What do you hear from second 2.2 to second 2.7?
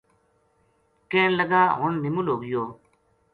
ہو گیو